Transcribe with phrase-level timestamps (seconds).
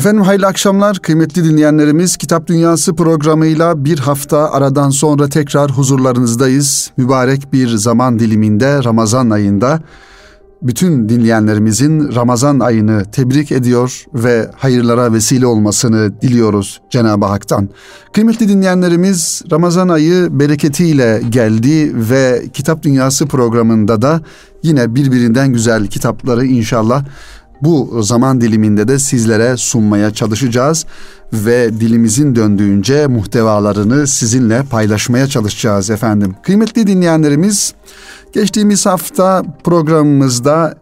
[0.00, 2.16] Efendim hayırlı akşamlar kıymetli dinleyenlerimiz.
[2.16, 6.90] Kitap Dünyası programıyla bir hafta aradan sonra tekrar huzurlarınızdayız.
[6.96, 9.80] Mübarek bir zaman diliminde Ramazan ayında
[10.62, 17.68] bütün dinleyenlerimizin Ramazan ayını tebrik ediyor ve hayırlara vesile olmasını diliyoruz Cenab-ı Hak'tan.
[18.12, 24.20] Kıymetli dinleyenlerimiz Ramazan ayı bereketiyle geldi ve Kitap Dünyası programında da
[24.62, 27.04] yine birbirinden güzel kitapları inşallah
[27.62, 30.86] bu zaman diliminde de sizlere sunmaya çalışacağız
[31.32, 36.34] ve dilimizin döndüğünce muhtevalarını sizinle paylaşmaya çalışacağız efendim.
[36.42, 37.74] Kıymetli dinleyenlerimiz
[38.32, 40.74] geçtiğimiz hafta programımızda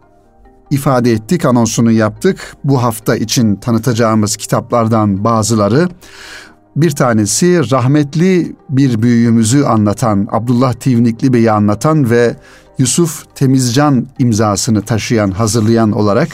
[0.71, 2.55] ifade ettik, anonsunu yaptık.
[2.63, 5.89] Bu hafta için tanıtacağımız kitaplardan bazıları
[6.75, 12.35] bir tanesi rahmetli bir büyüğümüzü anlatan, Abdullah Tivnikli Bey'i anlatan ve
[12.77, 16.29] Yusuf Temizcan imzasını taşıyan, hazırlayan olarak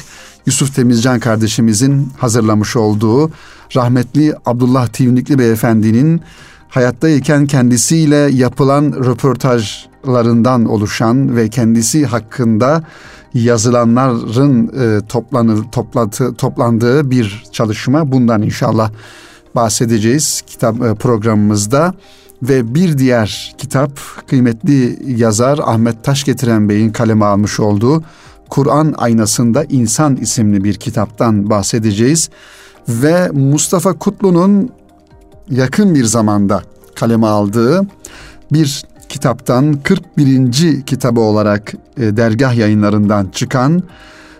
[0.45, 3.31] Yusuf Temizcan kardeşimizin hazırlamış olduğu
[3.75, 6.21] rahmetli Abdullah Tivnikli Beyefendinin
[6.69, 12.83] hayattayken kendisiyle yapılan röportajlarından oluşan ve kendisi hakkında
[13.33, 18.11] yazılanların e, toplanır, toplatı, toplandığı bir çalışma.
[18.11, 18.91] Bundan inşallah
[19.55, 21.93] bahsedeceğiz kitap e, programımızda
[22.43, 28.03] ve bir diğer kitap kıymetli yazar Ahmet Taş Getiren Bey'in kaleme almış olduğu
[28.49, 32.29] Kur'an Aynasında İnsan isimli bir kitaptan bahsedeceğiz.
[32.89, 34.69] Ve Mustafa Kutlu'nun
[35.49, 36.61] yakın bir zamanda
[36.95, 37.81] kaleme aldığı
[38.51, 40.81] bir kitaptan 41.
[40.81, 43.83] kitabı olarak e, dergah yayınlarından çıkan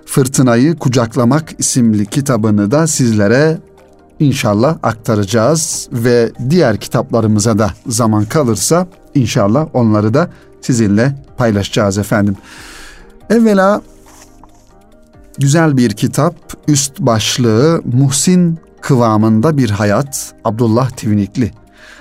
[0.05, 3.57] Fırtınayı Kucaklamak isimli kitabını da sizlere
[4.19, 10.29] inşallah aktaracağız ve diğer kitaplarımıza da zaman kalırsa inşallah onları da
[10.61, 12.35] sizinle paylaşacağız efendim.
[13.29, 13.81] Evvela
[15.37, 16.35] güzel bir kitap,
[16.67, 21.51] üst başlığı Muhsin kıvamında bir hayat Abdullah Tivnikli.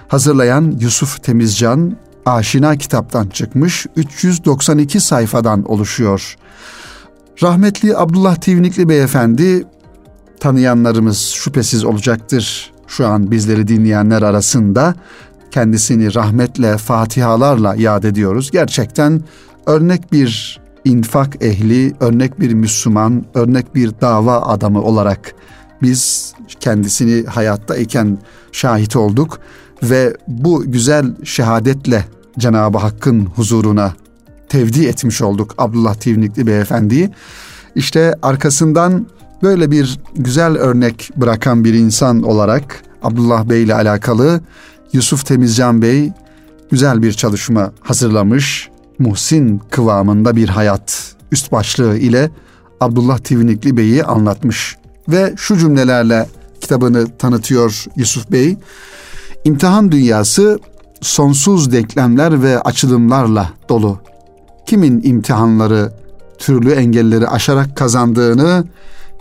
[0.08, 1.96] Hazırlayan Yusuf Temizcan
[2.26, 6.36] Aşina kitaptan çıkmış 392 sayfadan oluşuyor.
[7.42, 9.66] Rahmetli Abdullah Tivnikli beyefendi
[10.40, 12.72] tanıyanlarımız şüphesiz olacaktır.
[12.86, 14.94] Şu an bizleri dinleyenler arasında
[15.50, 18.50] kendisini rahmetle, fatihalarla yad ediyoruz.
[18.50, 19.22] Gerçekten
[19.66, 25.34] örnek bir infak ehli, örnek bir Müslüman, örnek bir dava adamı olarak
[25.82, 28.18] biz kendisini hayatta iken
[28.52, 29.38] şahit olduk
[29.82, 32.04] ve bu güzel şehadetle
[32.38, 33.92] Cenab-ı Hakk'ın huzuruna
[34.48, 37.10] tevdi etmiş olduk Abdullah Tivnikli Beyefendi'yi.
[37.74, 39.06] İşte arkasından
[39.42, 44.40] böyle bir güzel örnek bırakan bir insan olarak Abdullah Bey ile alakalı
[44.92, 46.12] Yusuf Temizcan Bey
[46.70, 48.68] güzel bir çalışma hazırlamış
[49.04, 52.30] Muhsin kıvamında bir hayat üst başlığı ile
[52.80, 54.76] Abdullah Tivnikli Bey'i anlatmış.
[55.08, 56.28] Ve şu cümlelerle
[56.60, 58.56] kitabını tanıtıyor Yusuf Bey.
[59.44, 60.58] İmtihan dünyası
[61.00, 63.98] sonsuz denklemler ve açılımlarla dolu.
[64.66, 65.92] Kimin imtihanları
[66.38, 68.64] türlü engelleri aşarak kazandığını,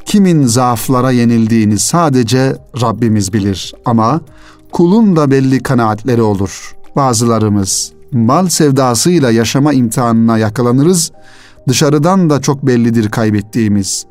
[0.06, 3.74] kimin zaaflara yenildiğini sadece Rabbimiz bilir.
[3.86, 4.22] Ama
[4.72, 6.76] kulun da belli kanaatleri olur.
[6.96, 11.12] Bazılarımız mal sevdasıyla yaşama imtihanına yakalanırız.
[11.68, 14.06] Dışarıdan da çok bellidir kaybettiğimiz.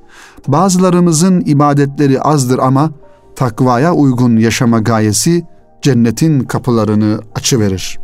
[0.48, 2.90] Bazılarımızın ibadetleri azdır ama
[3.36, 5.44] takvaya uygun yaşama gayesi
[5.82, 7.98] cennetin kapılarını açıverir.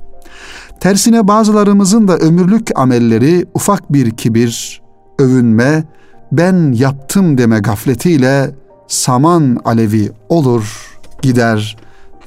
[0.81, 4.82] Tersine bazılarımızın da ömürlük amelleri ufak bir kibir,
[5.19, 5.84] övünme,
[6.32, 8.50] ben yaptım deme gafletiyle
[8.88, 11.76] saman alevi olur, gider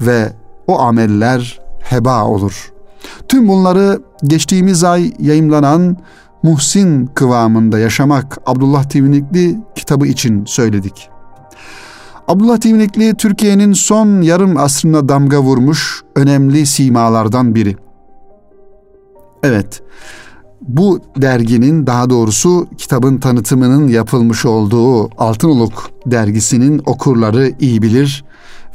[0.01, 0.29] ve
[0.67, 2.71] o ameller heba olur.
[3.27, 5.97] Tüm bunları geçtiğimiz ay yayımlanan
[6.43, 11.09] Muhsin kıvamında yaşamak Abdullah Tivnikli kitabı için söyledik.
[12.27, 17.75] Abdullah Tivnikli Türkiye'nin son yarım asrına damga vurmuş önemli simalardan biri.
[19.43, 19.81] Evet,
[20.61, 28.23] bu derginin daha doğrusu kitabın tanıtımının yapılmış olduğu Altınoluk dergisinin okurları iyi bilir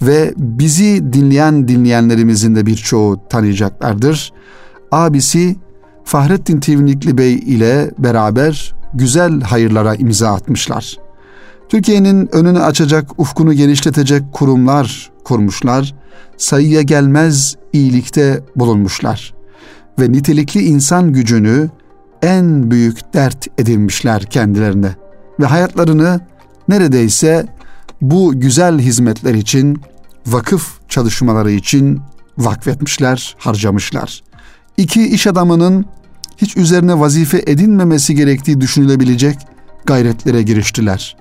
[0.03, 4.33] ve bizi dinleyen dinleyenlerimizin de birçoğu tanıyacaklardır.
[4.93, 5.57] Abisi
[6.05, 10.97] Fahrettin Tivnikli Bey ile beraber güzel hayırlara imza atmışlar.
[11.69, 15.95] Türkiye'nin önünü açacak, ufkunu genişletecek kurumlar kurmuşlar.
[16.37, 19.35] Sayıya gelmez iyilikte bulunmuşlar
[20.01, 21.71] ve nitelikli insan gücünü
[22.23, 24.91] en büyük dert edinmişler kendilerine
[25.41, 26.21] ve hayatlarını
[26.69, 27.47] neredeyse
[28.01, 29.81] bu güzel hizmetler için,
[30.27, 32.01] vakıf çalışmaları için
[32.39, 34.23] vakfetmişler, harcamışlar.
[34.77, 35.87] İki iş adamının
[36.37, 39.39] hiç üzerine vazife edinmemesi gerektiği düşünülebilecek
[39.87, 41.17] gayretlere giriştiler.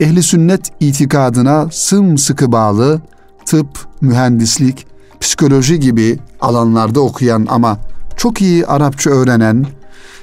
[0.00, 3.00] ehli sünnet itikadına sımsıkı bağlı,
[3.44, 4.86] tıp, mühendislik,
[5.20, 7.78] psikoloji gibi alanlarda okuyan ama
[8.16, 9.66] çok iyi Arapça öğrenen,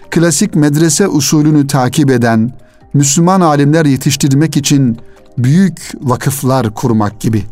[0.09, 2.51] klasik medrese usulünü takip eden,
[2.93, 4.97] Müslüman alimler yetiştirmek için
[5.37, 7.43] büyük vakıflar kurmak gibi.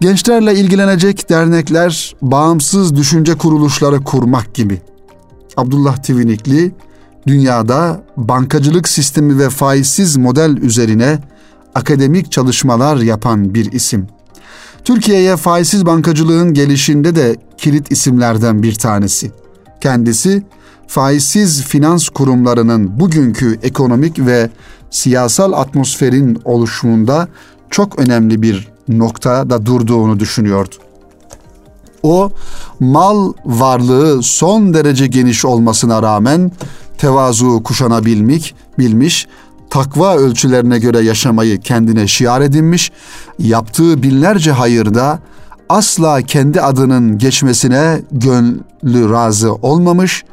[0.00, 4.80] Gençlerle ilgilenecek dernekler, bağımsız düşünce kuruluşları kurmak gibi.
[5.56, 6.74] Abdullah Tivinikli,
[7.26, 11.18] dünyada bankacılık sistemi ve faizsiz model üzerine
[11.74, 14.06] akademik çalışmalar yapan bir isim.
[14.84, 19.32] Türkiye'ye faizsiz bankacılığın gelişinde de kilit isimlerden bir tanesi.
[19.80, 20.42] Kendisi
[20.86, 24.50] faizsiz finans kurumlarının bugünkü ekonomik ve
[24.92, 27.28] siyasal atmosferin oluşumunda
[27.70, 30.74] çok önemli bir noktada durduğunu düşünüyordu.
[32.02, 32.30] O
[32.80, 36.52] mal varlığı son derece geniş olmasına rağmen
[36.98, 39.26] tevazu kuşanabilmek, bilmiş,
[39.70, 42.92] takva ölçülerine göre yaşamayı kendine şiar edinmiş,
[43.38, 45.18] yaptığı binlerce hayırda
[45.68, 50.24] asla kendi adının geçmesine gönlü razı olmamış,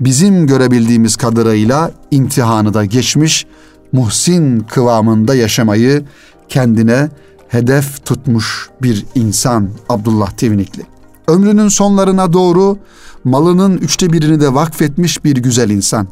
[0.00, 3.46] bizim görebildiğimiz kadarıyla imtihanı da geçmiş,
[3.92, 6.04] muhsin kıvamında yaşamayı
[6.48, 7.08] kendine
[7.48, 10.82] hedef tutmuş bir insan Abdullah Tevnikli.
[11.28, 12.78] Ömrünün sonlarına doğru
[13.24, 16.08] malının üçte birini de vakfetmiş bir güzel insan.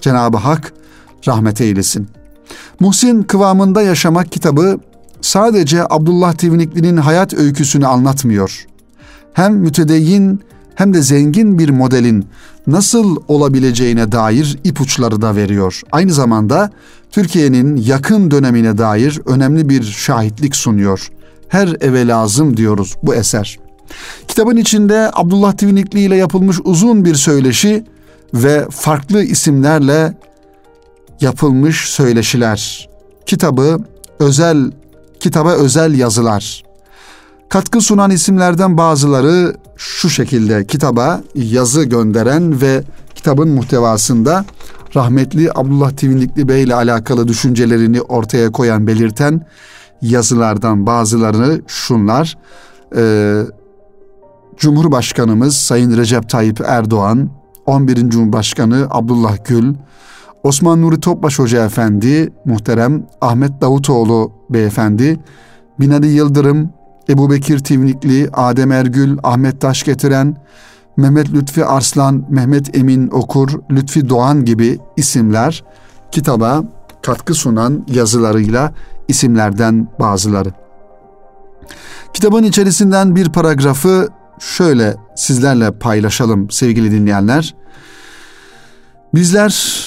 [0.00, 0.72] Cenab-ı Hak
[1.26, 2.08] rahmet eylesin.
[2.80, 4.80] Muhsin kıvamında yaşamak kitabı
[5.20, 8.66] sadece Abdullah Tivnikli'nin hayat öyküsünü anlatmıyor.
[9.32, 10.40] Hem mütedeyyin
[10.74, 12.26] hem de zengin bir modelin
[12.66, 15.82] nasıl olabileceğine dair ipuçları da veriyor.
[15.92, 16.70] Aynı zamanda
[17.10, 21.08] Türkiye'nin yakın dönemine dair önemli bir şahitlik sunuyor.
[21.48, 23.58] Her eve lazım diyoruz bu eser.
[24.28, 27.84] Kitabın içinde Abdullah Tivinikli ile yapılmış uzun bir söyleşi
[28.34, 30.14] ve farklı isimlerle
[31.20, 32.88] yapılmış söyleşiler.
[33.26, 33.78] Kitabı
[34.18, 34.70] özel
[35.20, 36.64] kitaba özel yazılar.
[37.48, 42.82] Katkı sunan isimlerden bazıları şu şekilde kitaba yazı gönderen ve
[43.14, 44.44] kitabın muhtevasında
[44.96, 49.46] rahmetli Abdullah Tivinlikli Bey ile alakalı düşüncelerini ortaya koyan belirten
[50.02, 52.38] yazılardan bazılarını şunlar.
[52.96, 53.42] Ee,
[54.56, 57.30] Cumhurbaşkanımız Sayın Recep Tayyip Erdoğan,
[57.66, 58.10] 11.
[58.10, 59.74] Cumhurbaşkanı Abdullah Gül,
[60.42, 65.20] Osman Nuri Topbaş Hoca Efendi, muhterem Ahmet Davutoğlu Beyefendi,
[65.80, 66.70] Binali Yıldırım,
[67.08, 70.36] Ebu Bekir Tivnikli, Adem Ergül, Ahmet Taş getiren,
[70.98, 75.64] Mehmet Lütfi Arslan, Mehmet Emin Okur, Lütfi Doğan gibi isimler
[76.12, 76.64] kitaba
[77.02, 78.72] katkı sunan yazılarıyla
[79.08, 80.52] isimlerden bazıları.
[82.14, 84.08] Kitabın içerisinden bir paragrafı
[84.38, 87.54] şöyle sizlerle paylaşalım sevgili dinleyenler.
[89.14, 89.84] Bizler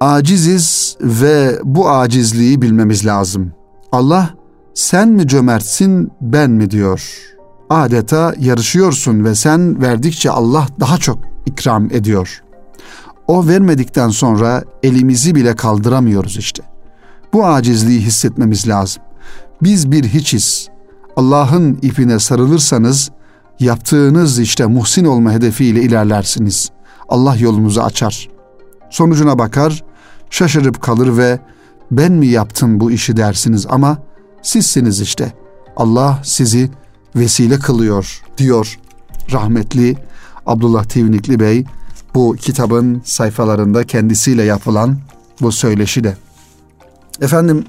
[0.00, 3.52] aciziz ve bu acizliği bilmemiz lazım.
[3.92, 4.30] Allah
[4.74, 7.32] sen mi cömertsin ben mi diyor.
[7.72, 12.42] Adeta yarışıyorsun ve sen verdikçe Allah daha çok ikram ediyor.
[13.28, 16.62] O vermedikten sonra elimizi bile kaldıramıyoruz işte.
[17.32, 19.02] Bu acizliği hissetmemiz lazım.
[19.62, 20.68] Biz bir hiçiz.
[21.16, 23.10] Allah'ın ipine sarılırsanız
[23.60, 26.70] yaptığınız işte muhsin olma hedefiyle ilerlersiniz.
[27.08, 28.28] Allah yolunuzu açar.
[28.90, 29.84] Sonucuna bakar,
[30.30, 31.38] şaşırıp kalır ve
[31.90, 33.98] ben mi yaptım bu işi dersiniz ama
[34.42, 35.32] sizsiniz işte.
[35.76, 36.70] Allah sizi
[37.16, 38.78] vesile kılıyor diyor
[39.32, 39.96] rahmetli
[40.46, 41.64] Abdullah Tivnikli Bey
[42.14, 44.98] bu kitabın sayfalarında kendisiyle yapılan
[45.40, 46.16] bu söyleşi de.
[47.20, 47.64] Efendim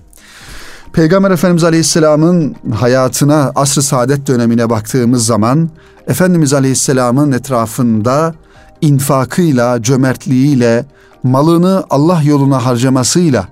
[0.94, 5.70] Peygamber Efendimiz Aleyhisselam'ın hayatına, asr-ı saadet dönemine baktığımız zaman
[6.08, 8.36] Efendimiz Aleyhisselam'ın etrafında
[8.82, 10.86] infakıyla, cömertliğiyle,
[11.24, 13.48] malını Allah yoluna harcamasıyla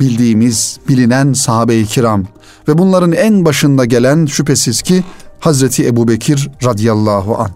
[0.00, 2.24] bildiğimiz, bilinen sahabe-i kiram
[2.68, 5.04] ve bunların en başında gelen şüphesiz ki
[5.42, 7.50] Hazreti Ebu Bekir radıyallahu an.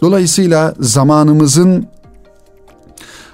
[0.00, 1.86] Dolayısıyla zamanımızın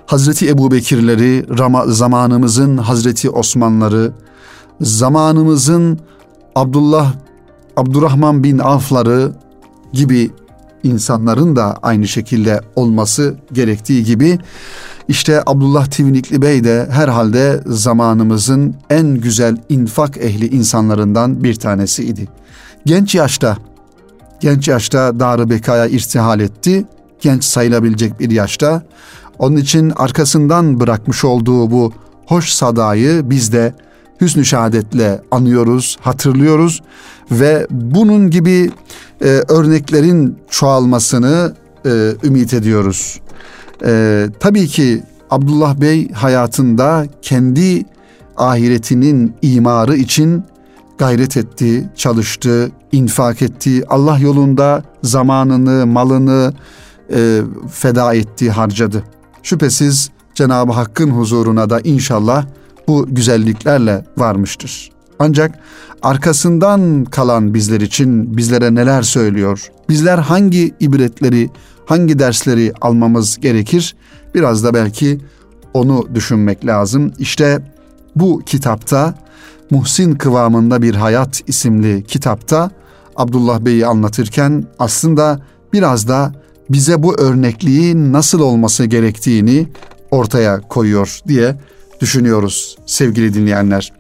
[0.07, 1.47] Hazreti Ebu Bekirleri,
[1.87, 4.13] zamanımızın Hazreti Osmanları,
[4.81, 5.99] zamanımızın
[6.55, 7.15] Abdullah
[7.77, 9.33] Abdurrahman bin Avfları
[9.93, 10.31] gibi
[10.83, 14.39] insanların da aynı şekilde olması gerektiği gibi
[15.09, 22.29] işte Abdullah Tivnikli Bey de herhalde zamanımızın en güzel infak ehli insanlarından bir tanesiydi.
[22.87, 23.57] Genç yaşta,
[24.45, 26.85] genç yaşta Darı Bekaya irtihal etti.
[27.21, 28.83] Genç sayılabilecek bir yaşta.
[29.39, 31.93] Onun için arkasından bırakmış olduğu bu
[32.27, 33.75] hoş sadayı biz de
[34.21, 36.83] hüsnü şehadetle anıyoruz, hatırlıyoruz
[37.31, 38.71] ve bunun gibi
[39.21, 41.55] e, örneklerin çoğalmasını
[41.87, 43.21] e, ümit ediyoruz.
[43.87, 47.85] E, tabii ki Abdullah Bey hayatında kendi
[48.37, 50.45] ahiretinin imarı için
[50.99, 53.85] gayret etti, çalıştı, infak etti.
[53.89, 56.53] Allah yolunda zamanını, malını
[57.15, 59.05] e, feda etti, harcadı.
[59.43, 62.47] Şüphesiz Cenab-ı Hakk'ın huzuruna da inşallah
[62.89, 64.91] bu güzelliklerle varmıştır.
[65.19, 65.59] Ancak
[66.03, 69.71] arkasından kalan bizler için bizlere neler söylüyor?
[69.89, 71.51] Bizler hangi ibretleri,
[71.87, 73.97] hangi dersleri almamız gerekir?
[74.35, 75.21] Biraz da belki
[75.75, 77.13] onu düşünmek lazım.
[77.19, 77.63] İşte
[78.17, 79.15] bu kitapta
[79.75, 82.71] Muhsin Kıvamında Bir Hayat isimli kitapta
[83.17, 85.41] Abdullah Bey'i anlatırken aslında
[85.73, 86.33] biraz da
[86.71, 89.69] bize bu örnekliğin nasıl olması gerektiğini
[90.11, 91.57] ortaya koyuyor diye
[92.01, 93.93] düşünüyoruz sevgili dinleyenler.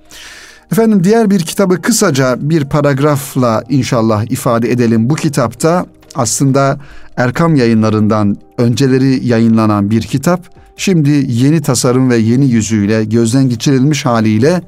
[0.72, 5.10] Efendim diğer bir kitabı kısaca bir paragrafla inşallah ifade edelim.
[5.10, 6.78] Bu kitapta aslında
[7.16, 10.40] Erkam yayınlarından önceleri yayınlanan bir kitap.
[10.76, 14.62] Şimdi yeni tasarım ve yeni yüzüyle gözden geçirilmiş haliyle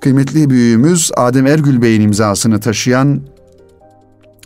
[0.00, 3.20] kıymetli büyüğümüz Adem Ergül Bey'in imzasını taşıyan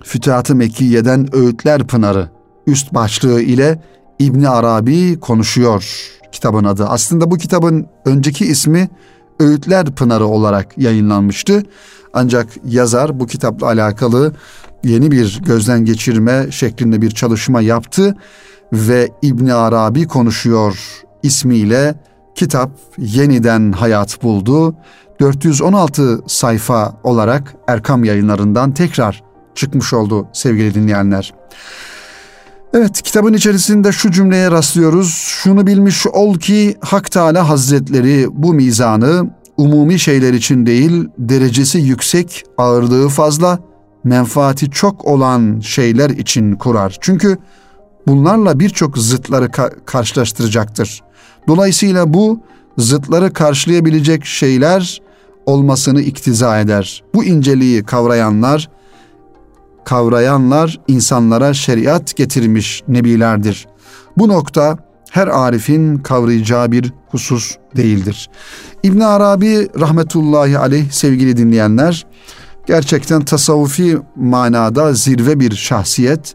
[0.05, 2.29] Fütuhat-ı Mekkiye'den Öğütler Pınarı
[2.67, 3.83] üst başlığı ile
[4.19, 6.87] İbni Arabi konuşuyor kitabın adı.
[6.87, 8.89] Aslında bu kitabın önceki ismi
[9.41, 11.63] Öğütler Pınarı olarak yayınlanmıştı.
[12.13, 14.33] Ancak yazar bu kitapla alakalı
[14.85, 18.17] yeni bir gözden geçirme şeklinde bir çalışma yaptı
[18.73, 20.79] ve İbni Arabi konuşuyor
[21.23, 21.95] ismiyle
[22.35, 24.75] kitap yeniden hayat buldu.
[25.21, 29.23] 416 sayfa olarak Erkam yayınlarından tekrar
[29.55, 31.35] çıkmış oldu sevgili dinleyenler.
[32.75, 35.09] Evet kitabın içerisinde şu cümleye rastlıyoruz.
[35.29, 42.45] Şunu bilmiş ol ki Hak Teala Hazretleri bu mizanı umumi şeyler için değil derecesi yüksek,
[42.59, 43.59] ağırlığı fazla,
[44.05, 46.97] menfaati çok olan şeyler için kurar.
[47.01, 47.39] Çünkü
[48.07, 51.03] bunlarla birçok zıtları ka- karşılaştıracaktır.
[51.49, 52.41] Dolayısıyla bu
[52.79, 55.03] zıtları karşılayabilecek şeyler
[55.47, 57.05] olmasını iktiza eder.
[57.15, 58.69] Bu inceliği kavrayanlar
[59.85, 63.67] kavrayanlar insanlara şeriat getirmiş nebilerdir.
[64.17, 64.79] Bu nokta
[65.11, 68.31] her arifin kavrayacağı bir husus değildir.
[68.83, 72.07] İbn Arabi rahmetullahi aleyh sevgili dinleyenler
[72.67, 76.35] gerçekten tasavvufi manada zirve bir şahsiyet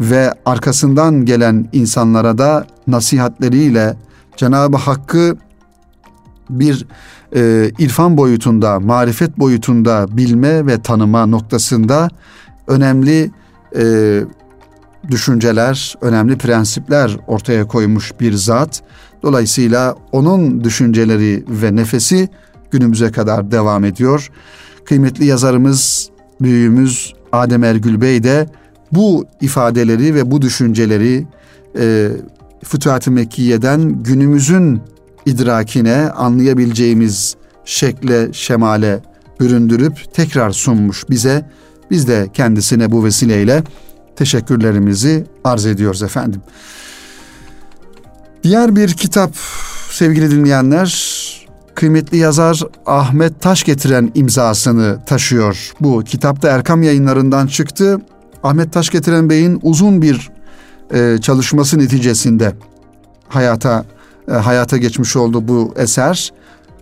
[0.00, 3.96] ve arkasından gelen insanlara da nasihatleriyle
[4.36, 5.36] Cenab-ı Hakk'ı
[6.50, 6.86] bir
[7.36, 12.08] e, irfan boyutunda, marifet boyutunda bilme ve tanıma noktasında
[12.66, 13.30] önemli
[13.76, 14.20] e,
[15.10, 18.82] düşünceler, önemli prensipler ortaya koymuş bir zat.
[19.22, 22.28] Dolayısıyla onun düşünceleri ve nefesi
[22.70, 24.30] günümüze kadar devam ediyor.
[24.84, 28.46] Kıymetli yazarımız, büyüğümüz Adem Ergül Bey de
[28.92, 31.26] bu ifadeleri ve bu düşünceleri
[31.78, 32.10] e,
[32.64, 34.80] Fütuhat-ı Mekkiye'den günümüzün
[35.26, 39.00] idrakine anlayabileceğimiz şekle, şemale
[39.40, 41.50] büründürüp tekrar sunmuş bize.
[41.90, 43.62] Biz de kendisine bu vesileyle
[44.16, 46.42] teşekkürlerimizi arz ediyoruz efendim.
[48.42, 49.30] Diğer bir kitap
[49.90, 51.16] sevgili dinleyenler
[51.74, 55.72] kıymetli yazar Ahmet Taş getiren imzasını taşıyor.
[55.80, 58.00] Bu kitapta Erkam yayınlarından çıktı.
[58.42, 60.30] Ahmet Taş getiren Bey'in uzun bir
[60.94, 62.52] e, çalışması neticesinde
[63.28, 63.84] hayata
[64.28, 66.32] e, hayata geçmiş oldu bu eser.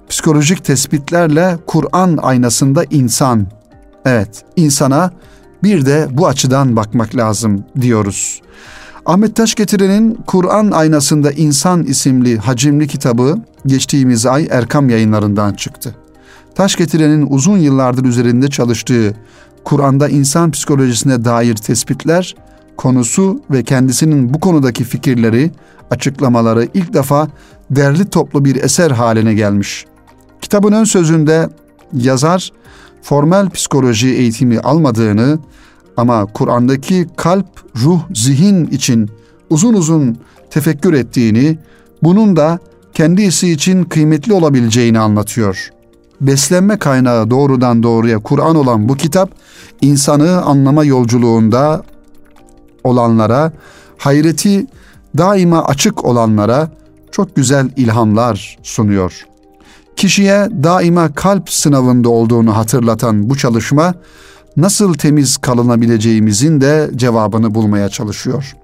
[0.08, 3.46] Psikolojik tespitlerle Kur'an aynasında insan
[4.06, 5.10] Evet, insana
[5.62, 8.40] bir de bu açıdan bakmak lazım diyoruz.
[9.06, 15.94] Ahmet Taşgetiren'in Kur'an Aynasında İnsan isimli hacimli kitabı geçtiğimiz ay Erkam yayınlarından çıktı.
[16.54, 19.14] Taşgetiren'in uzun yıllardır üzerinde çalıştığı
[19.64, 22.34] Kur'an'da insan psikolojisine dair tespitler
[22.76, 25.50] konusu ve kendisinin bu konudaki fikirleri,
[25.90, 27.28] açıklamaları ilk defa
[27.70, 29.86] derli toplu bir eser haline gelmiş.
[30.40, 31.48] Kitabın ön sözünde
[31.92, 32.52] yazar
[33.02, 35.38] formel psikoloji eğitimi almadığını
[35.96, 39.10] ama Kur'an'daki kalp, ruh, zihin için
[39.50, 40.18] uzun uzun
[40.50, 41.58] tefekkür ettiğini,
[42.02, 42.58] bunun da
[42.94, 45.70] kendisi için kıymetli olabileceğini anlatıyor.
[46.20, 49.30] Beslenme kaynağı doğrudan doğruya Kur'an olan bu kitap,
[49.80, 51.82] insanı anlama yolculuğunda
[52.84, 53.52] olanlara,
[53.98, 54.66] hayreti
[55.18, 56.70] daima açık olanlara
[57.10, 59.26] çok güzel ilhamlar sunuyor
[59.96, 63.94] kişiye daima kalp sınavında olduğunu hatırlatan bu çalışma
[64.56, 68.56] nasıl temiz kalınabileceğimizin de cevabını bulmaya çalışıyor.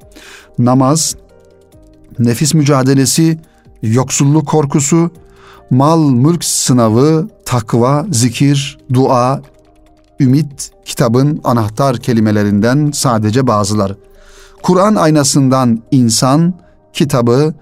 [0.58, 1.16] Namaz,
[2.18, 3.38] nefis mücadelesi,
[3.82, 5.10] yoksulluk korkusu,
[5.70, 9.42] mal mülk sınavı, takva, zikir, dua,
[10.20, 13.96] ümit kitabın anahtar kelimelerinden sadece bazıları.
[14.62, 16.54] Kur'an aynasından insan
[16.92, 17.54] kitabı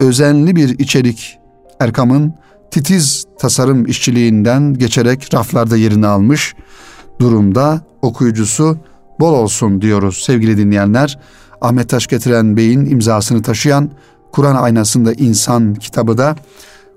[0.00, 1.38] özenli bir içerik
[1.80, 2.34] Erkam'ın
[2.70, 6.54] titiz tasarım işçiliğinden geçerek raflarda yerini almış
[7.20, 8.76] durumda okuyucusu
[9.20, 11.18] bol olsun diyoruz sevgili dinleyenler.
[11.60, 13.90] Ahmet Taş getiren Bey'in imzasını taşıyan
[14.32, 16.36] Kur'an aynasında insan kitabı da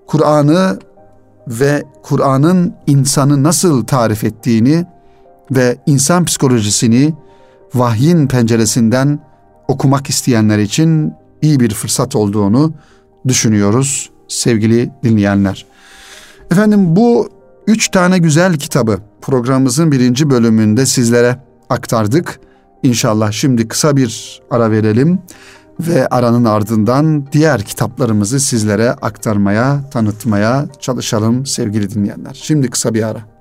[0.07, 0.79] Kur'an'ı
[1.47, 4.85] ve Kur'an'ın insanı nasıl tarif ettiğini
[5.51, 7.13] ve insan psikolojisini
[7.73, 9.19] vahyin penceresinden
[9.67, 12.73] okumak isteyenler için iyi bir fırsat olduğunu
[13.27, 15.65] düşünüyoruz sevgili dinleyenler.
[16.51, 17.29] Efendim bu
[17.67, 22.39] üç tane güzel kitabı programımızın birinci bölümünde sizlere aktardık.
[22.83, 25.19] İnşallah şimdi kısa bir ara verelim
[25.79, 32.33] ve aranın ardından diğer kitaplarımızı sizlere aktarmaya, tanıtmaya çalışalım sevgili dinleyenler.
[32.33, 33.34] Şimdi kısa bir ara.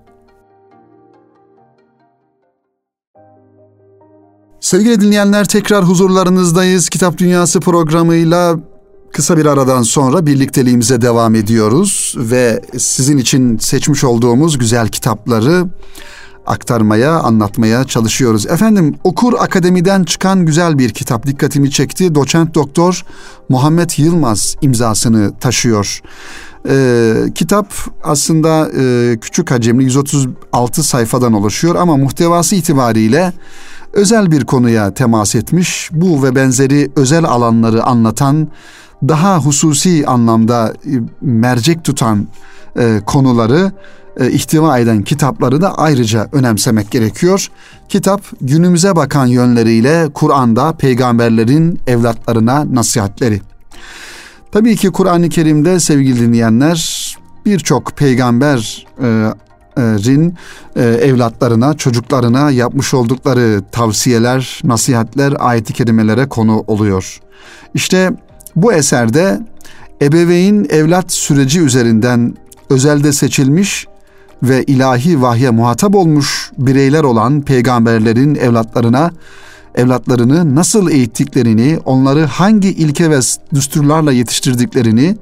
[4.65, 6.89] Sevgili dinleyenler tekrar huzurlarınızdayız.
[6.89, 8.57] Kitap Dünyası programıyla
[9.13, 15.67] kısa bir aradan sonra birlikteliğimize devam ediyoruz ve sizin için seçmiş olduğumuz güzel kitapları
[16.47, 18.47] aktarmaya, anlatmaya çalışıyoruz.
[18.47, 22.15] Efendim Okur Akademi'den çıkan güzel bir kitap dikkatimi çekti.
[22.15, 23.05] Doçent Doktor
[23.49, 26.01] Muhammed Yılmaz imzasını taşıyor.
[26.69, 27.73] Ee, kitap
[28.05, 33.33] aslında e, küçük hacimli 136 sayfadan oluşuyor ama muhtevası itibariyle
[33.95, 35.91] özel bir konuya temas etmiş.
[35.93, 38.49] Bu ve benzeri özel alanları anlatan,
[39.09, 42.27] daha hususi anlamda e, mercek tutan
[42.79, 43.73] e, konuları
[44.21, 47.49] e, ihtiva eden kitapları da ayrıca önemsemek gerekiyor.
[47.89, 53.41] Kitap günümüze bakan yönleriyle Kur'an'da peygamberlerin evlatlarına nasihatleri.
[54.53, 57.05] Tabii ki Kur'an-ı Kerim'de sevgili dinleyenler
[57.47, 59.35] birçok peygamber e,
[59.79, 60.35] rin
[60.77, 67.21] evlatlarına, çocuklarına yapmış oldukları tavsiyeler, nasihatler ayet-i kerimelere konu oluyor.
[67.75, 68.11] İşte
[68.57, 69.41] bu eserde
[70.03, 72.37] ebeveyn evlat süreci üzerinden
[72.71, 73.87] özelde seçilmiş
[74.43, 79.11] ve ilahi vahye muhatap olmuş bireyler olan peygamberlerin evlatlarına
[79.75, 83.21] evlatlarını nasıl eğittiklerini, onları hangi ilke ve
[83.55, 85.17] düsturlarla yetiştirdiklerini,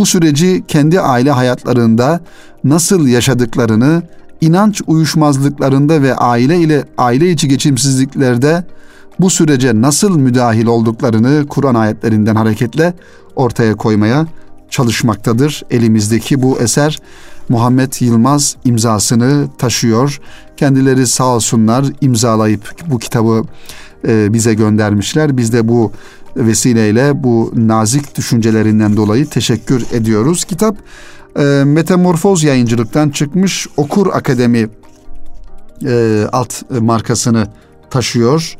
[0.00, 2.20] bu süreci kendi aile hayatlarında
[2.64, 4.02] nasıl yaşadıklarını,
[4.40, 8.64] inanç uyuşmazlıklarında ve aile ile aile içi geçimsizliklerde
[9.18, 12.94] bu sürece nasıl müdahil olduklarını Kur'an ayetlerinden hareketle
[13.36, 14.26] ortaya koymaya
[14.70, 15.62] çalışmaktadır.
[15.70, 16.98] Elimizdeki bu eser
[17.48, 20.20] Muhammed Yılmaz imzasını taşıyor.
[20.56, 23.44] Kendileri sağ olsunlar imzalayıp bu kitabı
[24.08, 25.36] e, bize göndermişler.
[25.36, 25.92] Biz de bu
[26.36, 30.44] vesileyle bu nazik düşüncelerinden dolayı teşekkür ediyoruz.
[30.44, 30.76] Kitap
[31.38, 34.68] e, Metamorfoz yayıncılıktan çıkmış Okur Akademi
[35.86, 37.46] e, alt markasını
[37.90, 38.56] taşıyor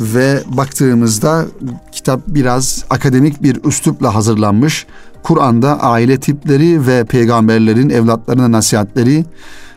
[0.00, 1.46] ve baktığımızda
[1.92, 4.86] kitap biraz akademik bir üslupla hazırlanmış.
[5.22, 9.24] Kur'an'da aile tipleri ve peygamberlerin evlatlarına nasihatleri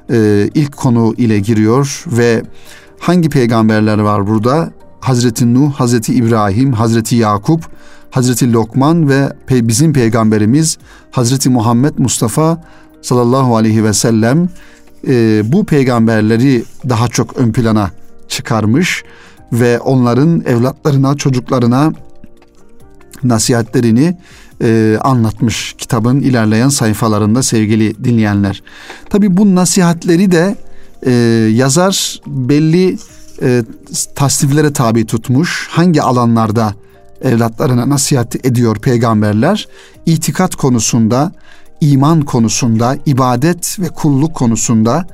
[0.10, 2.44] e, ilk konu ile giriyor ve
[3.00, 4.72] hangi peygamberler var burada?
[5.02, 7.64] Hazreti Nuh, Hazreti İbrahim, Hazreti Yakup,
[8.12, 10.78] Hazreti Lokman ve bizim peygamberimiz
[11.12, 12.64] Hazreti Muhammed Mustafa
[13.02, 14.50] sallallahu aleyhi ve sellem
[15.08, 17.92] e, bu peygamberleri daha çok ön plana
[18.28, 19.04] çıkarmış
[19.54, 21.94] ve onların evlatlarına, çocuklarına
[23.24, 24.18] nasihatlerini
[24.62, 28.64] e, anlatmış kitabın ilerleyen sayfalarında sevgili dinleyenler.
[29.10, 30.56] Tabi bu nasihatleri de
[31.06, 31.12] e,
[31.54, 32.98] yazar belli
[33.42, 33.64] e,
[34.16, 35.68] tasniflere tabi tutmuş.
[35.72, 36.74] Hangi alanlarda
[37.22, 39.68] evlatlarına nasihat ediyor peygamberler?
[40.06, 41.32] İtikat konusunda,
[41.82, 45.06] iman konusunda, ibadet ve kulluk konusunda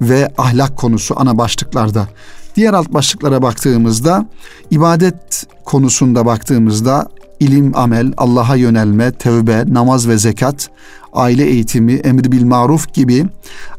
[0.00, 2.08] ve ahlak konusu ana başlıklarda.
[2.56, 4.26] Diğer alt başlıklara baktığımızda
[4.70, 7.08] ibadet konusunda baktığımızda
[7.40, 10.70] ilim, amel, Allah'a yönelme, tevbe, namaz ve zekat,
[11.12, 13.26] aile eğitimi, emri bil maruf gibi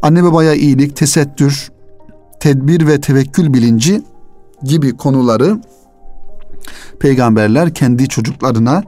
[0.01, 1.71] anne babaya iyilik, tesettür,
[2.43, 4.01] tedbir ve tevekkül bilinci
[4.63, 5.61] gibi konuları
[6.99, 8.83] peygamberler kendi çocuklarına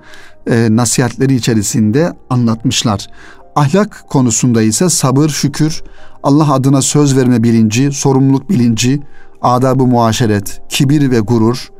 [0.48, 3.08] e, nasihatleri içerisinde anlatmışlar.
[3.56, 5.84] Ahlak konusunda ise sabır, şükür,
[6.24, 9.02] Allah adına söz verme bilinci, sorumluluk bilinci,
[9.42, 11.72] adab-ı muaşeret, kibir ve gurur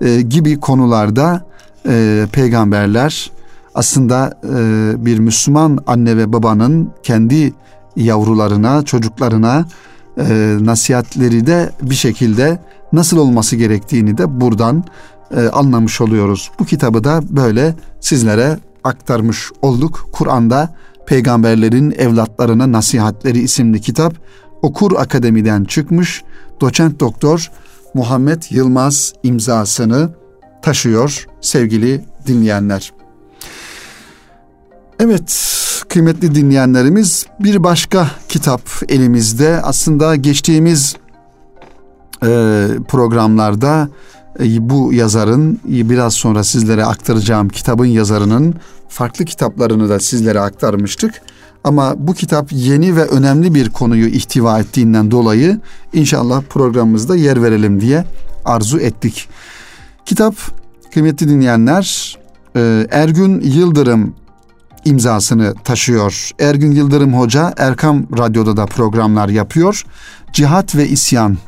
[0.00, 1.46] e, gibi konularda
[1.88, 3.30] e, peygamberler
[3.74, 7.52] aslında e, bir Müslüman anne ve babanın kendi
[7.96, 9.66] yavrularına, çocuklarına
[10.18, 12.58] e, nasihatleri de bir şekilde
[12.92, 14.84] nasıl olması gerektiğini de buradan
[15.36, 16.50] e, anlamış oluyoruz.
[16.58, 20.08] Bu kitabı da böyle sizlere aktarmış olduk.
[20.12, 20.74] Kur'an'da
[21.06, 24.14] peygamberlerin evlatlarına nasihatleri isimli kitap
[24.62, 26.22] Okur Akademi'den çıkmış.
[26.60, 27.50] Doçent Doktor
[27.94, 30.10] Muhammed Yılmaz imzasını
[30.62, 32.92] taşıyor sevgili dinleyenler.
[34.98, 35.30] Evet
[35.82, 39.60] kıymetli dinleyenlerimiz bir başka kitap elimizde.
[39.62, 40.96] Aslında geçtiğimiz
[42.22, 43.88] e, programlarda
[44.40, 48.54] e, bu yazarın e, biraz sonra sizlere aktaracağım kitabın yazarının
[48.88, 51.22] farklı kitaplarını da sizlere aktarmıştık.
[51.64, 55.60] Ama bu kitap yeni ve önemli bir konuyu ihtiva ettiğinden dolayı
[55.92, 58.04] inşallah programımızda yer verelim diye
[58.44, 59.28] arzu ettik.
[60.06, 60.34] Kitap
[60.94, 62.18] kıymetli dinleyenler
[62.56, 64.14] e, Ergün Yıldırım
[64.84, 66.30] imzasını taşıyor.
[66.40, 69.84] Ergün Yıldırım Hoca Erkam Radyo'da da programlar yapıyor.
[70.32, 71.38] Cihat ve İsyan.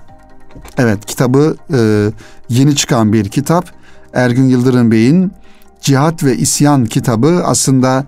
[0.78, 2.10] Evet kitabı e,
[2.48, 3.70] yeni çıkan bir kitap.
[4.14, 5.32] Ergün Yıldırım Bey'in
[5.80, 8.04] Cihat ve İsyan kitabı aslında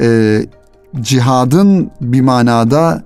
[0.00, 0.40] e,
[1.00, 3.02] cihadın bir manada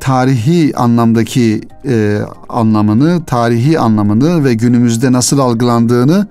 [0.00, 6.26] tarihi anlamdaki e, anlamını, tarihi anlamını ve günümüzde nasıl algılandığını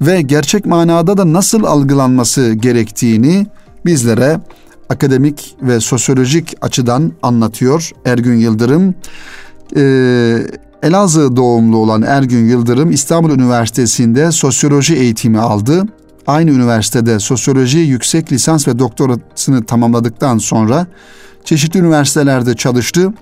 [0.00, 3.46] ve gerçek manada da nasıl algılanması gerektiğini
[3.86, 4.40] bizlere
[4.88, 8.94] akademik ve sosyolojik açıdan anlatıyor Ergün Yıldırım.
[9.76, 10.46] Ee,
[10.82, 15.84] Elazığ doğumlu olan Ergün Yıldırım İstanbul Üniversitesi'nde sosyoloji eğitimi aldı.
[16.26, 20.86] Aynı üniversitede sosyoloji yüksek lisans ve doktorasını tamamladıktan sonra
[21.44, 23.12] çeşitli üniversitelerde çalıştı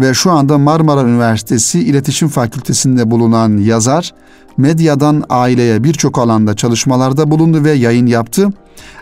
[0.00, 4.14] ve şu anda Marmara Üniversitesi İletişim Fakültesi'nde bulunan yazar,
[4.56, 8.48] medyadan aileye birçok alanda çalışmalarda bulundu ve yayın yaptı.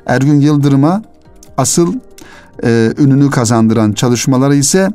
[0.06, 1.02] Ergün Yıldırım'a
[1.56, 1.94] asıl
[2.64, 4.90] e, ününü kazandıran çalışmaları ise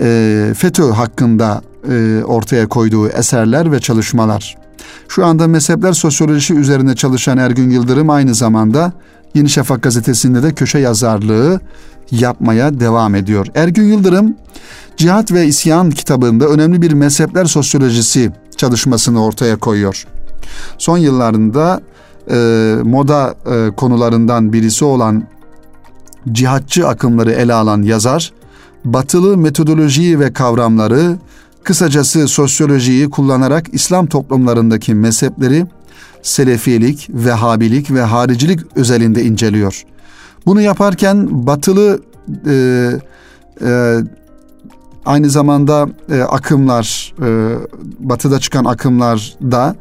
[0.00, 4.56] e, FETÖ hakkında e, ortaya koyduğu eserler ve çalışmalar.
[5.08, 8.92] Şu anda mezhepler sosyolojisi üzerine çalışan Ergün Yıldırım aynı zamanda
[9.34, 11.60] Yeni Şafak gazetesinde de köşe yazarlığı
[12.10, 13.46] yapmaya devam ediyor.
[13.54, 14.36] Ergün Yıldırım
[14.96, 20.06] Cihat ve İsyan kitabında önemli bir mezhepler sosyolojisi çalışmasını ortaya koyuyor.
[20.78, 21.80] Son yıllarında
[22.30, 22.34] e,
[22.82, 25.24] moda e, konularından birisi olan
[26.32, 28.32] cihatçı akımları ele alan yazar,
[28.84, 31.16] batılı metodolojiyi ve kavramları,
[31.64, 35.66] kısacası sosyolojiyi kullanarak İslam toplumlarındaki mezhepleri
[36.22, 39.84] Selefilik, Vehhabilik ve haricilik özelinde inceliyor.
[40.46, 42.00] Bunu yaparken batılı
[42.46, 42.90] e,
[43.64, 43.98] e,
[45.06, 47.56] aynı zamanda e, akımlar, e,
[47.98, 49.76] batıda çıkan akımlar da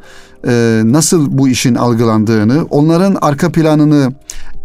[0.47, 4.13] e, nasıl bu işin algılandığını, onların arka planını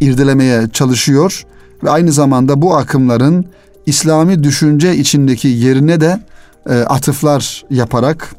[0.00, 1.44] irdelemeye çalışıyor
[1.84, 3.44] ve aynı zamanda bu akımların
[3.86, 6.20] İslami düşünce içindeki yerine de
[6.68, 8.34] e, atıflar yaparak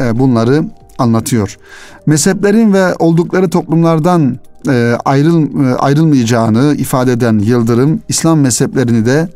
[0.00, 0.64] e, bunları
[0.98, 1.58] anlatıyor.
[2.06, 4.38] Mezheplerin ve oldukları toplumlardan
[5.04, 5.46] ayrıl,
[5.78, 9.28] ayrılmayacağını ifade eden Yıldırım, İslam mezheplerini de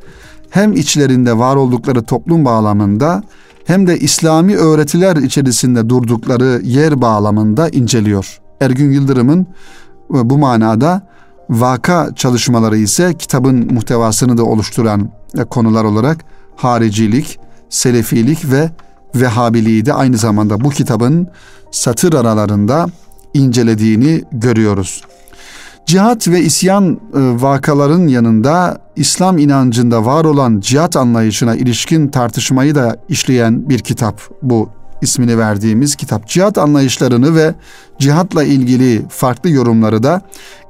[0.51, 3.23] hem içlerinde var oldukları toplum bağlamında
[3.65, 8.41] hem de İslami öğretiler içerisinde durdukları yer bağlamında inceliyor.
[8.61, 9.47] Ergün Yıldırım'ın
[10.15, 11.07] e, bu manada
[11.51, 16.25] vaka çalışmaları ise kitabın muhtevasını da oluşturan e, konular olarak
[16.57, 17.39] haricilik,
[17.71, 18.71] selefilik ve
[19.15, 21.29] Vehhabiliği de aynı zamanda bu kitabın
[21.71, 22.87] satır aralarında
[23.35, 25.03] incelediğini görüyoruz.
[25.87, 26.99] Cihat ve isyan e,
[27.43, 34.69] vakaların yanında İslam inancında var olan cihat anlayışına ilişkin tartışmayı da işleyen bir kitap bu
[35.03, 36.29] ismini verdiğimiz kitap.
[36.29, 37.55] Cihat anlayışlarını ve
[37.99, 40.21] cihatla ilgili farklı yorumları da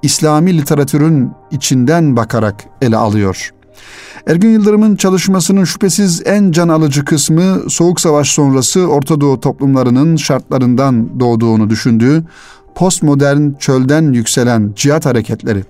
[0.03, 3.53] İslami literatürün içinden bakarak ele alıyor.
[4.27, 11.21] Ergün Yıldırım'ın çalışmasının şüphesiz en can alıcı kısmı Soğuk Savaş sonrası Orta Doğu toplumlarının şartlarından
[11.21, 12.25] doğduğunu düşündüğü
[12.75, 15.65] postmodern çölden yükselen cihat hareketleri.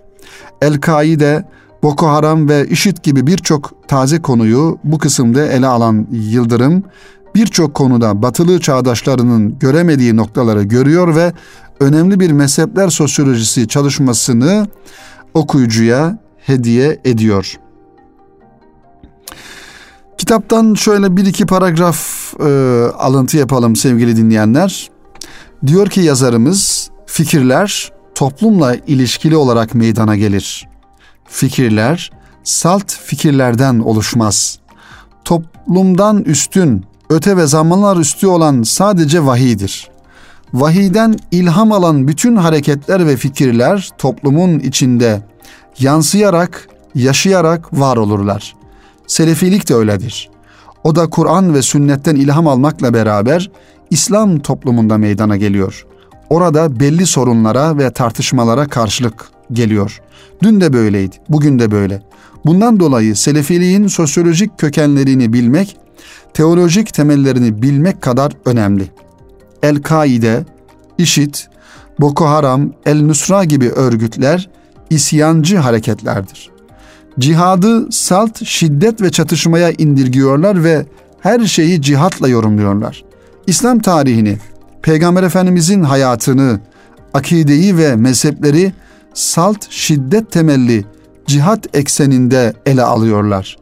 [0.62, 1.44] El-Kaide,
[1.82, 6.84] Boko Haram ve IŞİD gibi birçok taze konuyu bu kısımda ele alan Yıldırım,
[7.34, 11.32] birçok konuda batılı çağdaşlarının göremediği noktaları görüyor ve
[11.80, 14.66] önemli bir mezhepler sosyolojisi çalışmasını
[15.34, 17.56] okuyucuya hediye ediyor.
[20.18, 22.00] Kitaptan şöyle bir iki paragraf
[22.40, 22.44] e,
[22.98, 24.90] alıntı yapalım sevgili dinleyenler.
[25.66, 26.81] Diyor ki yazarımız
[27.12, 30.68] fikirler toplumla ilişkili olarak meydana gelir.
[31.28, 32.10] Fikirler
[32.44, 34.58] salt fikirlerden oluşmaz.
[35.24, 39.90] Toplumdan üstün, öte ve zamanlar üstü olan sadece vahidir.
[40.54, 45.22] Vahiden ilham alan bütün hareketler ve fikirler toplumun içinde
[45.78, 48.56] yansıyarak, yaşayarak var olurlar.
[49.06, 50.30] Selefilik de öyledir.
[50.84, 53.50] O da Kur'an ve sünnetten ilham almakla beraber
[53.90, 55.86] İslam toplumunda meydana geliyor.
[56.32, 60.00] Orada belli sorunlara ve tartışmalara karşılık geliyor.
[60.42, 62.02] Dün de böyleydi, bugün de böyle.
[62.46, 65.76] Bundan dolayı Selefiliğin sosyolojik kökenlerini bilmek,
[66.34, 68.84] teolojik temellerini bilmek kadar önemli.
[69.62, 70.44] El-Kaide,
[70.98, 71.34] IŞİD,
[72.00, 74.50] Boko Haram, El-Nusra gibi örgütler
[74.90, 76.50] isyancı hareketlerdir.
[77.18, 80.86] cihadı salt, şiddet ve çatışmaya indirgiyorlar ve
[81.20, 83.04] her şeyi cihatla yorumluyorlar.
[83.46, 84.38] İslam tarihini,
[84.82, 86.60] Peygamber Efendimizin hayatını,
[87.14, 88.72] akideyi ve mezhepleri
[89.14, 90.84] salt, şiddet temelli
[91.26, 93.56] cihat ekseninde ele alıyorlar.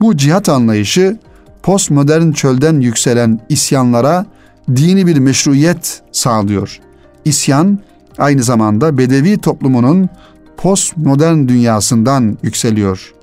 [0.00, 1.18] Bu cihat anlayışı
[1.62, 4.26] postmodern çölden yükselen isyanlara
[4.68, 6.80] dini bir meşruiyet sağlıyor.
[7.24, 7.78] İsyan
[8.18, 10.08] aynı zamanda Bedevi toplumunun
[10.56, 13.14] postmodern dünyasından yükseliyor.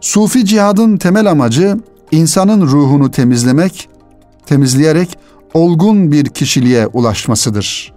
[0.00, 1.78] Sufi cihadın temel amacı
[2.10, 3.88] insanın ruhunu temizlemek,
[4.46, 5.18] temizleyerek
[5.54, 7.92] olgun bir kişiliğe ulaşmasıdır.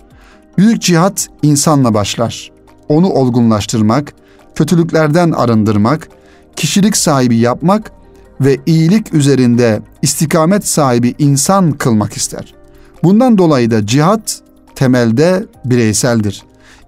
[0.57, 2.51] Büyük cihat insanla başlar.
[2.89, 4.13] Onu olgunlaştırmak,
[4.55, 6.09] kötülüklerden arındırmak,
[6.55, 7.91] kişilik sahibi yapmak
[8.41, 12.53] ve iyilik üzerinde istikamet sahibi insan kılmak ister.
[13.03, 14.41] Bundan dolayı da cihat
[14.75, 16.43] temelde bireyseldir.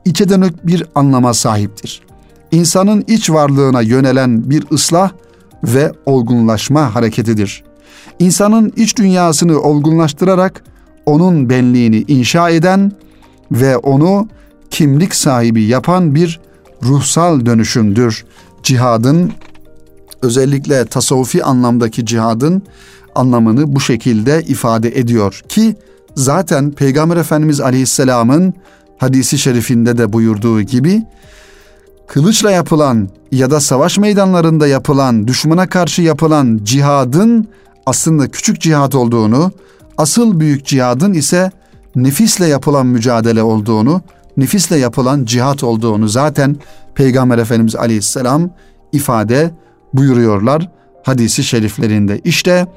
[0.06, 2.02] İçe dönük bir anlama sahiptir.
[2.52, 5.12] İnsanın iç varlığına yönelen bir ıslah
[5.63, 7.63] ve olgunlaşma hareketidir.
[8.19, 10.63] İnsanın iç dünyasını olgunlaştırarak
[11.06, 12.91] onun benliğini inşa eden
[13.52, 14.28] ve onu
[14.69, 16.39] kimlik sahibi yapan bir
[16.84, 18.26] ruhsal dönüşümdür.
[18.63, 19.32] Cihadın
[20.21, 22.63] özellikle tasavvufi anlamdaki cihadın
[23.15, 25.76] anlamını bu şekilde ifade ediyor ki
[26.15, 28.54] zaten Peygamber Efendimiz Aleyhisselam'ın
[28.97, 31.04] hadisi şerifinde de buyurduğu gibi
[32.08, 37.47] kılıçla yapılan ya da savaş meydanlarında yapılan, düşmana karşı yapılan cihadın
[37.86, 39.52] aslında küçük cihat olduğunu,
[39.98, 41.52] asıl büyük cihadın ise
[41.96, 44.02] nefisle yapılan mücadele olduğunu,
[44.38, 46.56] nefisle yapılan cihat olduğunu zaten
[46.96, 48.50] Peygamber Efendimiz Aleyhisselam
[48.91, 49.52] ifade
[49.93, 50.69] buyuruyorlar
[51.04, 52.22] hadisi şeriflerinde.
[52.24, 52.67] İşte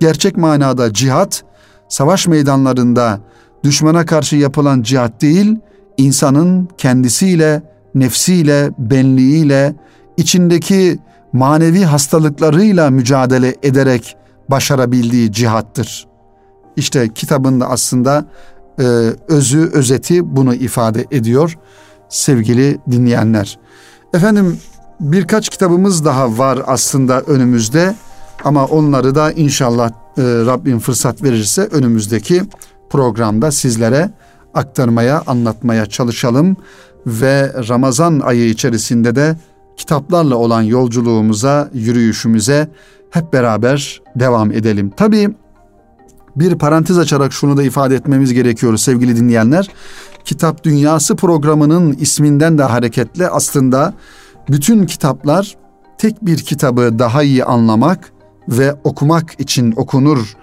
[0.00, 1.44] gerçek manada cihat
[1.88, 3.20] savaş meydanlarında
[3.64, 5.56] düşmana karşı yapılan cihat değil,
[5.96, 7.62] insanın kendisiyle,
[7.94, 9.74] nefsiyle, benliğiyle,
[10.16, 10.98] içindeki
[11.32, 14.16] manevi hastalıklarıyla mücadele ederek
[14.50, 16.06] başarabildiği cihattır.
[16.76, 18.26] İşte kitabında aslında
[18.78, 18.82] e,
[19.28, 21.58] özü, özeti bunu ifade ediyor
[22.08, 23.58] sevgili dinleyenler.
[24.14, 24.58] Efendim
[25.00, 27.94] birkaç kitabımız daha var aslında önümüzde
[28.44, 32.42] ama onları da inşallah e, Rabbim fırsat verirse önümüzdeki
[32.90, 34.10] programda sizlere
[34.54, 36.56] aktarmaya, anlatmaya çalışalım
[37.06, 39.36] ve Ramazan ayı içerisinde de
[39.76, 42.68] kitaplarla olan yolculuğumuza, yürüyüşümüze
[43.10, 44.92] hep beraber devam edelim.
[44.96, 45.34] Tabii
[46.36, 49.68] bir parantez açarak şunu da ifade etmemiz gerekiyor sevgili dinleyenler.
[50.24, 53.94] Kitap Dünyası programının isminden de hareketle aslında
[54.50, 55.56] bütün kitaplar
[55.98, 58.12] tek bir kitabı daha iyi anlamak
[58.48, 60.36] ve okumak için okunur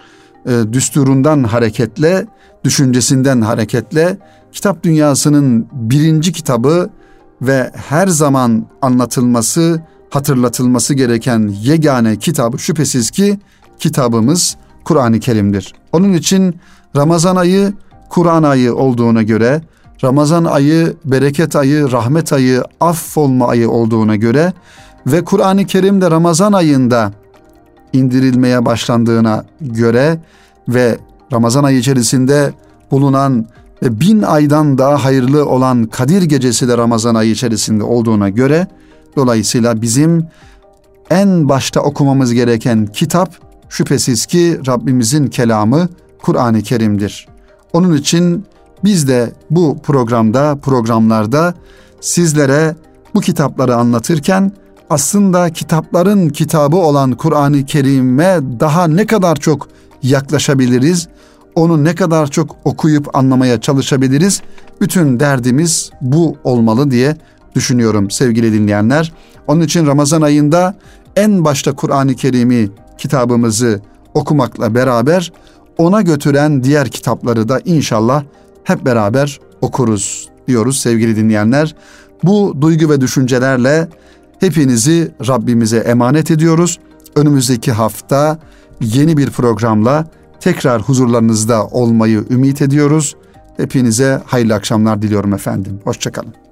[0.45, 2.25] e, düsturundan hareketle,
[2.63, 4.17] düşüncesinden hareketle
[4.51, 6.89] kitap dünyasının birinci kitabı
[7.43, 13.39] ve her zaman anlatılması, hatırlatılması gereken yegane kitabı şüphesiz ki
[13.79, 15.73] kitabımız Kur'an-ı Kerim'dir.
[15.91, 16.55] Onun için
[16.95, 17.73] Ramazan ayı
[18.09, 19.61] Kur'an ayı olduğuna göre,
[20.03, 24.53] Ramazan ayı bereket ayı, rahmet ayı, affolma ayı olduğuna göre
[25.07, 27.11] ve Kur'an-ı Kerim de Ramazan ayında
[27.93, 30.19] indirilmeye başlandığına göre
[30.67, 30.97] ve
[31.33, 32.53] Ramazan ayı içerisinde
[32.91, 33.45] bulunan
[33.83, 38.67] bin aydan daha hayırlı olan Kadir Gecesi de Ramazan ayı içerisinde olduğuna göre
[39.15, 40.27] dolayısıyla bizim
[41.09, 43.35] en başta okumamız gereken kitap
[43.69, 45.89] şüphesiz ki Rabbimizin kelamı
[46.21, 47.27] Kur'an-ı Kerim'dir.
[47.73, 48.45] Onun için
[48.83, 51.53] biz de bu programda, programlarda
[52.01, 52.75] sizlere
[53.15, 54.51] bu kitapları anlatırken
[54.89, 59.67] aslında kitapların kitabı olan Kur'an-ı Kerim'e daha ne kadar çok
[60.03, 61.07] yaklaşabiliriz,
[61.55, 64.41] onu ne kadar çok okuyup anlamaya çalışabiliriz.
[64.81, 67.17] Bütün derdimiz bu olmalı diye
[67.55, 69.13] düşünüyorum sevgili dinleyenler.
[69.47, 70.75] Onun için Ramazan ayında
[71.15, 73.81] en başta Kur'an-ı Kerim'i kitabımızı
[74.13, 75.31] okumakla beraber
[75.77, 78.23] ona götüren diğer kitapları da inşallah
[78.63, 81.75] hep beraber okuruz diyoruz sevgili dinleyenler.
[82.23, 83.87] Bu duygu ve düşüncelerle
[84.39, 86.79] hepinizi Rabbimize emanet ediyoruz.
[87.15, 88.39] Önümüzdeki hafta
[88.81, 90.05] yeni bir programla
[90.43, 93.15] tekrar huzurlarınızda olmayı ümit ediyoruz.
[93.57, 95.79] Hepinize hayırlı akşamlar diliyorum efendim.
[95.83, 96.42] Hoşçakalın.